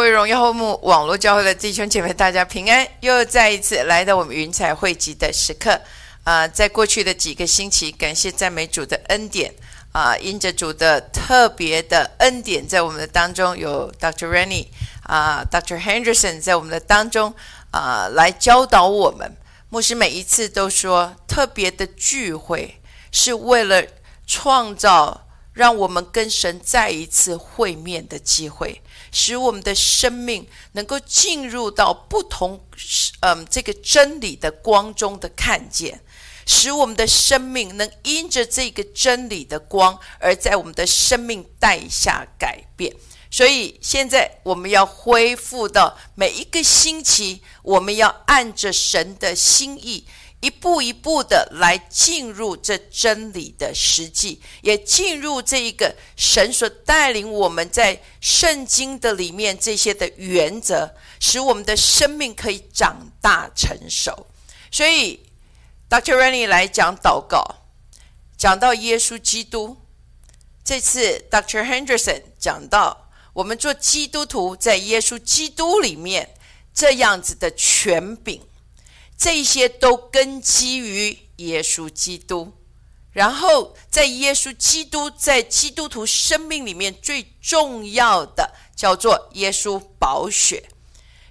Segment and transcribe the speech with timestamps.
[0.00, 2.88] 各位荣耀后幕网络教会的弟兄姐妹，大家平安！
[3.00, 5.78] 又再一次来到我们云彩汇集的时刻。
[6.24, 9.52] 啊，在过去的几个星期，感谢赞美主的恩典
[9.92, 14.26] 啊，因着主的特别的恩典，在我们的当中有 Dr.
[14.26, 14.68] Rennie
[15.02, 15.78] 啊，Dr.
[15.78, 17.34] Henderson 在我们的当中
[17.70, 19.36] 啊，来教导我们。
[19.68, 22.80] 牧师每一次都说，特别的聚会
[23.12, 23.84] 是为了
[24.26, 25.26] 创造。
[25.52, 28.80] 让我们跟神再一次会面的机会，
[29.12, 32.64] 使我们的生命能够进入到不同
[33.20, 36.00] 嗯这个真理的光中的看见，
[36.46, 42.94] 使我们的生命能因着这个真理的光，而在我们的生命带下改变。
[43.30, 50.04] 所以现在我们要恢复到每一个星期，我们要按着神的心意。
[50.40, 64.26] 一步一步的来进入这真理的实际，也进入这一个神所带领我们在圣经的里面这些的原则，使我们的生命可以长大成熟。
[64.70, 65.20] 所以
[65.90, 66.16] ，Dr.
[66.16, 67.44] Rennie 来讲祷告，
[68.38, 69.76] 讲到耶稣基督。
[70.62, 71.64] 这次 Dr.
[71.64, 76.34] Henderson 讲到我们做基督徒在耶稣基督里面
[76.72, 78.40] 这样子的权柄。
[79.20, 82.54] 这些都根基于耶稣基督，
[83.12, 90.70] 然后在耶稣基督在基督徒生命里面最重要的叫做耶稣宝血，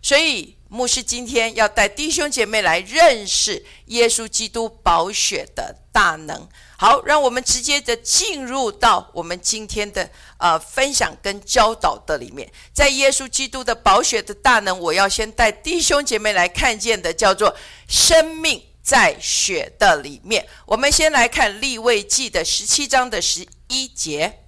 [0.04, 6.48] 所以牧师今天要带弟兄姐妹来认识耶稣基督宝血的大能。
[6.78, 17.54] 好，让我们直接的进入到我们今天的呃分享跟教导的里面，在耶稣基督的宝血的大能，我要先带弟兄姐妹来看见的，叫做
[17.90, 20.48] 生命在血的里面。
[20.66, 24.40] 我们先来看立位记的十七章的十一节，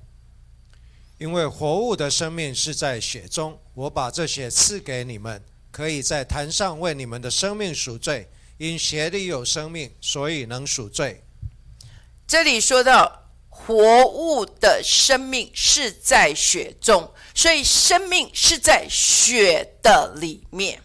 [1.17, 8.29] 因为活物的生命是在血中，我把这血赐给你们，可以在坛上为你们的生命赎罪。
[8.57, 11.23] 因血里有生命，所以能赎罪。
[12.31, 20.81] 这里说到活物的生命是在血中，所以生命是在血的里面，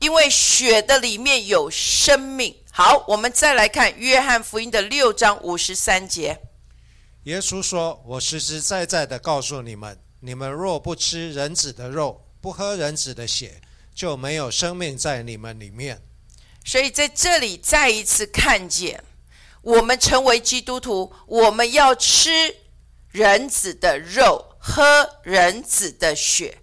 [0.00, 2.54] 因为血的里面有生命。
[2.70, 6.38] 好，我们再来看约翰福音的六章五十三节。
[7.22, 13.62] 耶稣说：“我实实在在的告诉你们，你们若不吃人子的肉，不喝人子的血，
[13.94, 16.02] 就没有生命在你们里面。”
[16.66, 19.02] 所以在这里再一次看见。
[19.64, 22.54] 我们成为基督徒，我们要吃
[23.10, 26.58] 人子的肉，喝人子的血，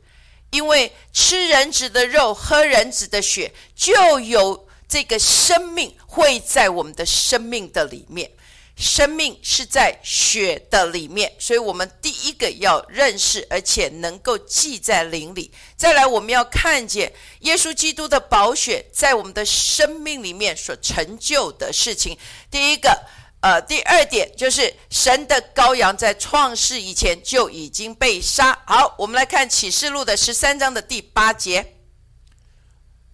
[0.52, 8.32] 因为吃人子的肉，喝人子的血，就有这个生命会在我们的生命的里面。
[8.81, 15.52] 生命是在血的里面，所以我们第一个要认识，而且能够记在灵里。
[15.78, 22.18] 再来，我们要看见耶稣基督的宝血在我们的生命里面所成就的事情。
[22.50, 23.06] 第一个，
[23.41, 28.59] 呃，第二点就是神的羔羊在创世以前就已经被杀。
[28.66, 31.75] 好，我们来看启示录的十三章的第八节：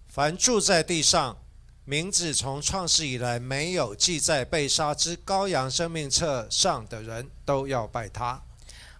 [0.08, 1.36] 凡住在地上。
[1.90, 8.42] 名字从创世以来没有记在被杀之羔羊生命册上的人都要拜他。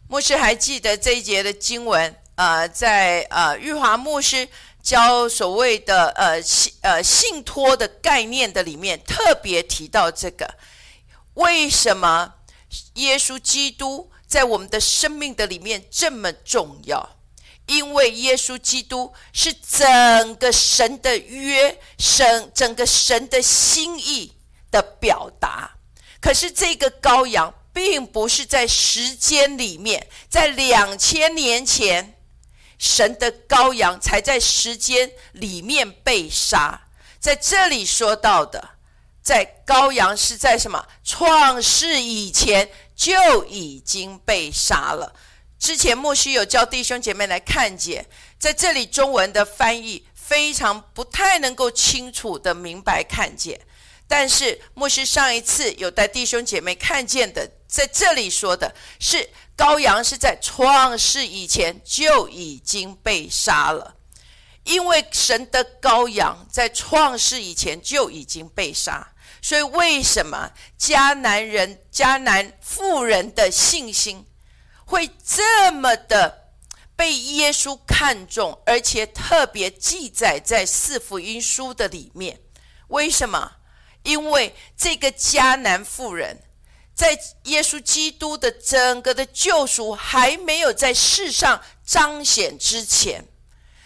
[0.09, 4.49] 牧师还记得这一节的经文，呃，在呃玉华牧师
[4.83, 10.55] 教所谓的呃信呃信托的概念的里面，特别提到这个，
[11.35, 12.37] 为什么
[12.95, 17.18] 耶稣基督在我们的生命的里面这么重要？
[17.69, 24.35] 因为耶稣基督是整个神的约，神整个神的心意
[24.71, 25.77] 的表达。
[26.21, 32.15] 可是这个羔羊并不是在时间里面，在两千年前，
[32.79, 36.89] 神的羔羊才在时间里面被杀。
[37.21, 38.71] 在这里说到的，
[39.23, 45.15] 在羔羊是在什么创世以前就已经被杀了。
[45.59, 48.07] 之前牧师有教弟兄姐妹来看见，
[48.39, 53.61] 在这里中文的翻译非常不太能够清楚的明白看见，
[54.07, 63.97] 但是牧师上一次有带弟兄姐妹看见的，在这里说的是羔羊是在创世以前就已经被杀了，
[64.63, 69.13] 因为神的羔羊在创世以前就已经被杀，
[69.43, 74.25] 所以为什么迦南人迦南妇人的信心？
[74.89, 76.53] 会这么的
[76.97, 82.41] 被耶稣看重，而且特别记载在四福音书的里面。
[82.89, 83.53] 为什么？
[84.03, 86.43] 因为这个迦南妇人，
[86.95, 93.29] 在耶稣基督的整个的救赎还没有在世上彰显之前，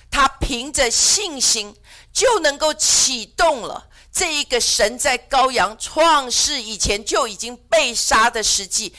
[0.08, 1.74] 他凭着信心
[2.12, 8.94] 就能够启动了这一个神在羔羊创世以前就已经被杀的实际，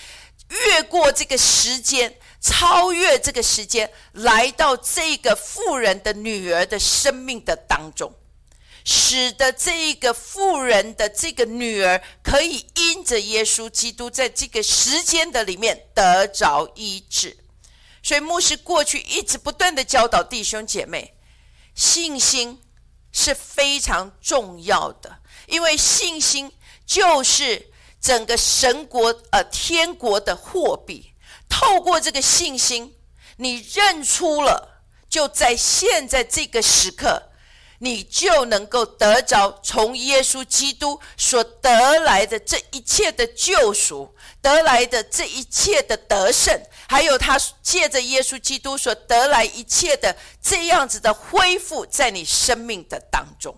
[0.66, 8.14] 越过这个时间，超越这个时间，来到这个富人的女儿的生命的当中。
[8.86, 17.38] 使得这一个富人的这个女儿可以因着耶稣基督在这个时间的里面得着医治，
[18.04, 21.14] 所以牧师过去一直不断的教导弟兄姐妹，
[21.74, 22.62] 信心
[23.14, 26.52] 是非常重要的，因为信心
[26.86, 27.72] 就是
[28.04, 31.14] 整个神国呃天国的货币。
[31.50, 32.94] 透过这个信心，
[33.38, 37.30] 你认出了，就在现在这个时刻。
[37.80, 46.58] 你就能够得着从耶稣基督所得来的这一切的救赎，得来的这一切的得胜，
[46.88, 53.54] 还有他借着耶稣基督所得来一切的这样子的恢复，在你生命的当中。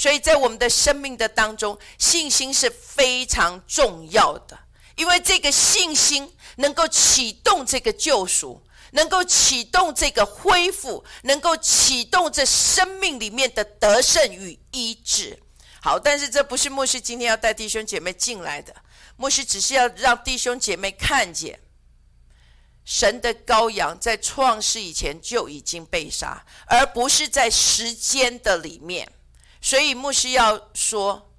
[0.00, 4.58] 所以在我们的生命的当中，信心是非常重要的，
[4.96, 8.62] 因为这个信心能够启动这个救赎。
[8.92, 15.38] 能够启动这个恢复，能够启动这生命里面的得胜与医治。
[15.80, 18.74] 好，但是这不是牧师今天要带弟兄姐妹进来的。
[19.16, 21.60] 牧师只是要让弟兄姐妹看见，
[22.84, 29.08] 神的羔羊在创世以前就已经被杀，而不是在时间的里面。
[29.60, 31.30] 所以牧师要说，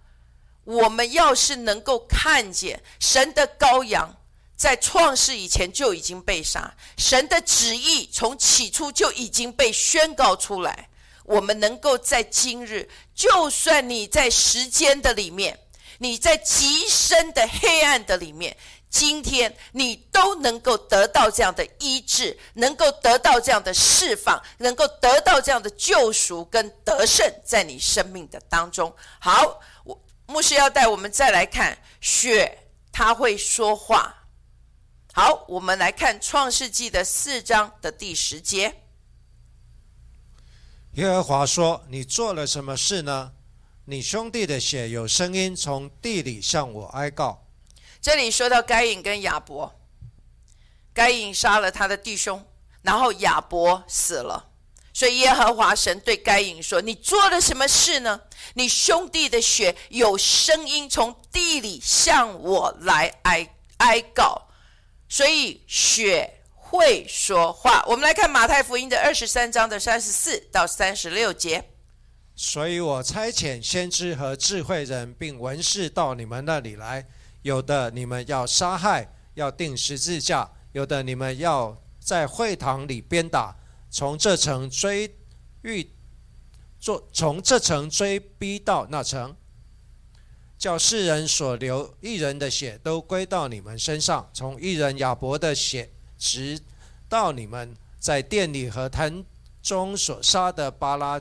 [0.64, 4.18] 我们要是能够看见神的羔羊。
[4.56, 10.88] 在创世以前就已经被杀，神的旨意从起初就已经被宣告出来。
[11.24, 15.60] 我们能够在今日，就算你在时间的里面，
[15.98, 18.56] 你在极深的黑暗的里面，
[18.92, 28.94] 今天你都能够得到这样的医治，能够得到这样的释放，能够得到这样的救赎跟得胜，在你生命的当中。
[29.20, 29.98] 好，我
[30.28, 34.14] 牧师要带我们再来看雪，他会说话。
[35.14, 38.76] 好，我们来看创世纪的四章的第十节。
[40.96, 43.32] 耶和华说：“你做了什么事呢？
[43.86, 47.42] 你兄弟的血有声音从地里向我哀告。”
[48.02, 49.80] 这里说到该隐跟亚伯，
[50.92, 52.44] 该隐杀了他的弟兄，
[52.82, 54.50] 然后亚伯死了，
[54.92, 58.22] 所以耶和华神对该隐说：“你做了什么事呢？
[58.56, 64.48] 你兄弟的血有声音从地里向我来哀哀告。”
[65.08, 67.84] 所以血会说话。
[67.86, 71.64] 我们来看马太福音的二十三章的三十四到三十六节。
[72.36, 77.06] 所以我差遣先知和智慧人，并文士到你们那里来。
[77.42, 83.56] 有的你们要杀害，要钉十字架；有的你们要在会堂里鞭打，
[83.90, 85.16] 从这城追
[85.64, 85.92] 欲
[86.80, 89.36] 做，从这城追逼到那城。
[90.58, 96.60] 叫世人所流一人的血都归到你们身上，从一人亚伯的血，直
[97.10, 99.26] 到你们在殿里和坛
[99.64, 101.20] 中所杀的巴拉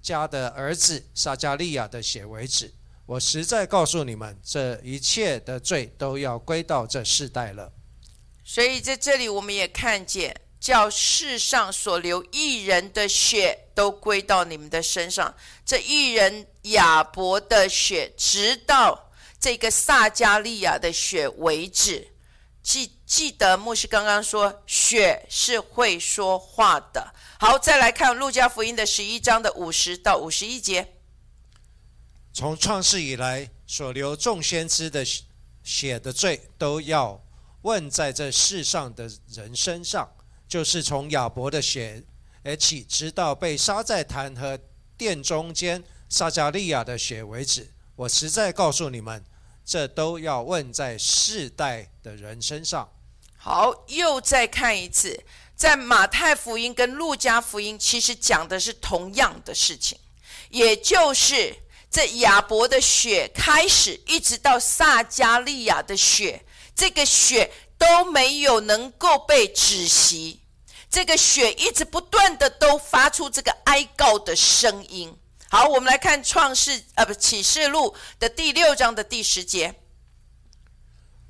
[0.00, 2.72] 家的儿子撒加利亚的血为止。
[3.10, 7.72] 我实在告诉你们，这一切的罪都要归到这世代了。
[8.44, 10.40] 所以在这里，我们也看见。
[10.60, 22.06] 叫世上所流一人的血都归到你们的身上，这一人亚伯的血，直到这个撒加利亚的血为止。
[22.62, 27.12] 记记得牧师刚刚说，血是会说话的。
[27.40, 30.99] 好，再来看路加福音的十一章的五十到五十一节。
[32.32, 35.04] 从创世以来所流众先知的
[35.62, 37.22] 血的罪，都要
[37.62, 40.08] 问在这世上的人身上。
[40.48, 42.02] 就是从亚伯的血
[42.42, 44.58] 而起，直到被杀在坛和
[44.96, 47.70] 殿中间撒加利亚的血为止。
[47.94, 49.24] 我实在告诉你们，
[49.64, 52.90] 这都要问在世代的人身上。
[53.36, 55.22] 好，又再看一次，
[55.54, 59.96] 在马太福音跟路加福音，其实讲的是同样的事情，
[60.48, 61.54] 也就是
[61.90, 66.44] 这亚伯的血开始，一直到撒加利亚的血，
[66.74, 70.40] 这个血都没有能够被止息。
[70.88, 75.16] 这个血一直不断的都发出这个哀告的声音。
[75.48, 79.74] 好，我们来看创世呃不启示录的第六章的第十节，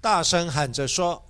[0.01, 1.27] 大声喊着说：“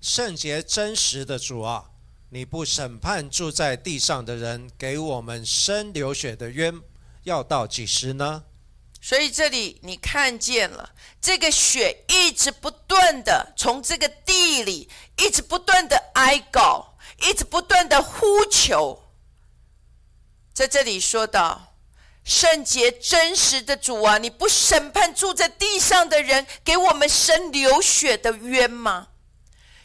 [0.00, 1.90] 圣洁真实的主啊，
[2.28, 6.78] 你不审判住在地上的人，给我们生流血的冤，
[7.22, 8.44] 要到几时呢？”
[9.04, 16.90] 所以这里你看见了，这个血一直不断的从这个地里一直不断的哀告。
[17.20, 19.00] 一直不断的呼求，
[20.52, 21.76] 在这里说到
[22.24, 29.08] 圣洁真实的主啊，你不审判住在地上的人，给我们生流血的冤吗？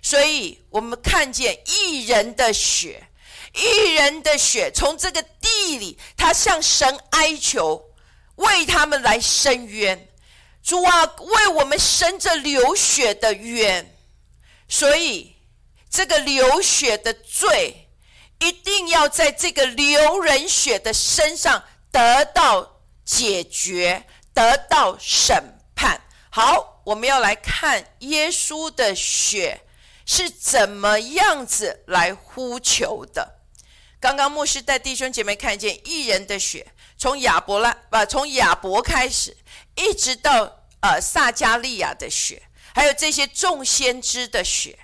[0.01, 3.07] 所以我们看见一人的血，
[3.53, 7.88] 一人的血从这个地里，他向神哀求，
[8.39, 10.09] 为他们来伸冤。
[10.61, 13.95] 主啊，为我们伸着流血的冤，
[14.67, 15.35] 所以
[15.89, 17.85] 这个流血的罪。
[18.41, 25.99] 一定要在这个流人血的身上得到解决，得到审判。
[26.29, 29.59] 好，我们要来看耶稣的血
[30.05, 33.41] 是怎么样子来呼求的。
[33.99, 36.65] 刚刚牧师带弟兄姐妹看见一人的血，
[36.99, 39.35] 从亚伯拉不从亚伯开始，
[39.75, 42.43] 一直到呃撒加利亚的血，
[42.75, 44.77] 还有这些众先知的血，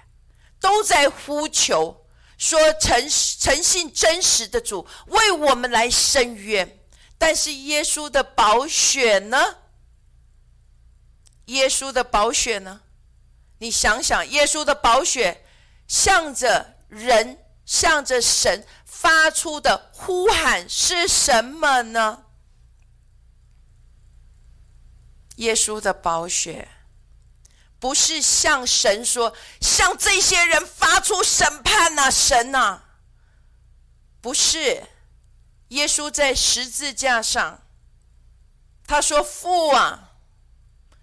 [0.60, 2.02] 都在呼求。
[2.38, 6.80] 说诚诚信真实的主为我们来伸冤，
[7.18, 9.60] 但是耶稣的宝血呢？
[11.46, 12.82] 耶稣的宝血呢？
[13.60, 15.46] 你想想，耶稣的宝血
[15.88, 22.26] 向着人、向着神发出的呼喊是什么呢？
[25.38, 26.70] 耶稣的宝血。
[27.78, 32.82] 不是向神说，向这些人发出审判呐，神呐，
[34.22, 34.88] 不是。
[35.68, 37.62] 耶稣在十字架上，
[38.88, 40.14] 他说：“父啊，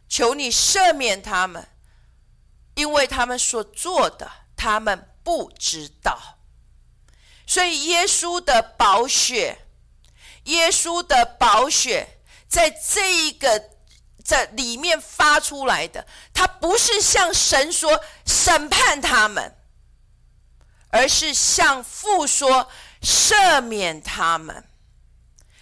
[0.09, 1.69] 求你赦免他们，
[2.75, 6.38] 因为他们所做的，他们不知道。”
[7.46, 9.58] 所以，耶稣的宝血，
[10.44, 12.18] 耶稣的宝血，
[12.49, 13.70] 在这一个。
[14.25, 19.56] 这里面发出来的，他不是向神说审判他们，
[20.90, 22.70] 而是向父说
[23.02, 24.64] 赦免他们。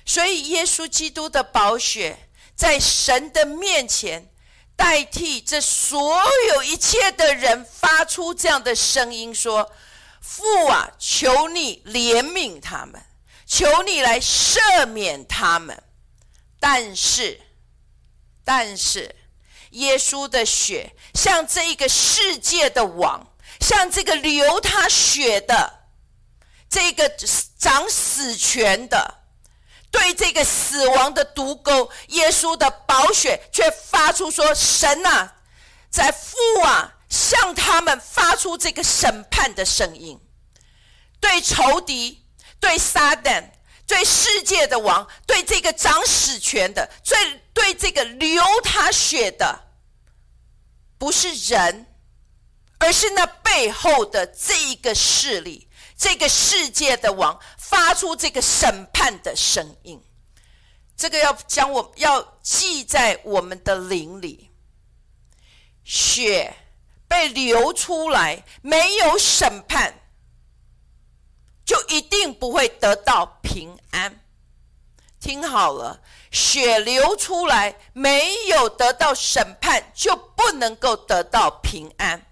[0.04, 4.30] 所以，耶稣基督的宝血在神的面前，
[4.76, 6.20] 代替这所
[6.50, 9.72] 有一切的人，发出这样的声音说
[10.20, 13.02] ：“父啊，求你怜悯他们，
[13.46, 15.82] 求你来赦免他们。”
[16.60, 17.40] 但是。
[18.42, 19.14] 但是，
[19.70, 23.24] 耶稣的血像这个世界的王，
[23.60, 25.84] 像这个流他血的
[26.68, 27.08] 这个
[27.56, 29.22] 掌死权的，
[29.92, 35.36] 对这个死亡的毒钩，耶稣的宝血却发出说：“神啊，
[35.90, 40.18] 在父啊，向他们发出这个审判的声音，
[41.20, 42.24] 对仇敌，
[42.58, 43.50] 对撒旦。”
[43.90, 47.18] 对世界的王，对这个掌死权的，最
[47.52, 49.64] 对这个流他血的，
[50.96, 51.86] 不是人，
[52.78, 60.00] 而是那背后的这一个势力，这个世界的王发出这个审判的声音，
[60.96, 64.52] 这个要将我要记在我们的灵里，
[65.82, 66.54] 血
[67.10, 69.92] 被流出来，没有审判。
[71.64, 74.20] 就一定不会得到平安。
[75.20, 76.00] 听好了，
[76.30, 82.24] 血流出来没有得到审判，就不能够得到平安。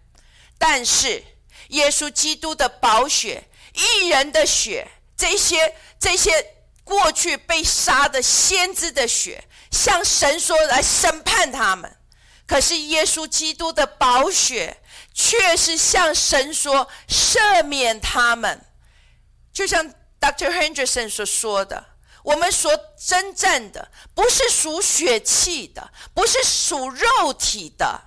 [0.56, 1.24] 但是
[1.70, 6.54] 耶稣基督的宝血、一人的血，这些这些
[6.84, 11.97] 过去被杀的先知的血，向神说来审判他们。
[12.48, 18.64] 可是耶稣基督的宝血，却是向神说赦免他们。
[19.52, 20.50] 就像 Dr.
[20.50, 21.84] Henderson 所说的，
[22.22, 28.00] 我们所征战的不是属血气的，不是属肉体的。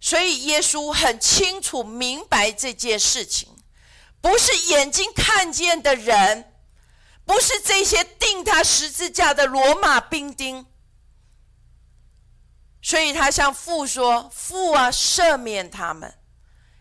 [0.00, 3.48] 所以耶稣很清楚明白这件事情，
[4.20, 6.54] 不是眼睛看见的人，
[7.24, 10.66] 不是这些钉他十字架的罗马兵丁。
[12.82, 16.14] 所以他向父说：“父啊，赦免他们，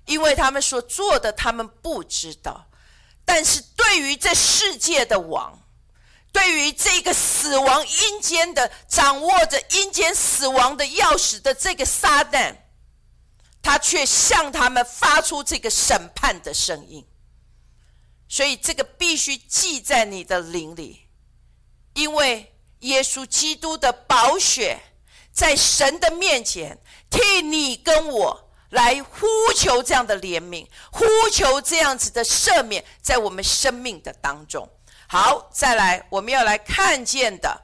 [0.05, 2.67] 因为他们所做的，他们不知道。”
[3.25, 5.61] 但是对于这世界的王，
[6.31, 12.55] 对于这个死亡阴间的掌握着阴间死亡的钥匙的这个撒旦，
[13.61, 17.05] 他却向他们发出这个审判的声音。
[18.27, 21.07] 所以这个必须记在你的灵里，
[21.93, 24.79] 因为耶稣基督的宝血
[25.39, 26.77] 在神的面前
[27.09, 28.45] 替你跟我。
[28.71, 34.69] 来呼求这样的怜悯，呼求这样子的赦免，在我们生命的当中。
[35.07, 37.63] 好，再来，我们要来看见的，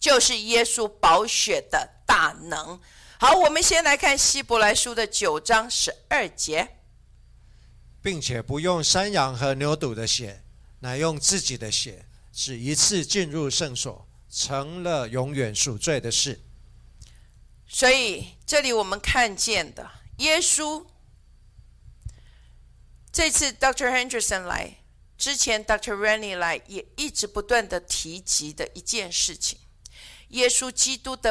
[0.00, 2.80] 就是耶稣宝血的大能。
[3.20, 6.78] 好，我们先来看希伯来书的九章十二节，
[8.02, 10.42] 并且不用山羊和牛犊的血。
[10.80, 16.40] 乃用自己的血，只一次进入圣所，成了永远赎罪的事。
[17.68, 20.86] 所以这里我们看见的，耶稣
[23.12, 23.90] 这次 Dr.
[23.90, 24.76] Henderson 来
[25.18, 25.94] 之前，Dr.
[25.94, 29.58] Rennie 来也一直不断的提及的一件事情：
[30.28, 31.22] 耶稣基督的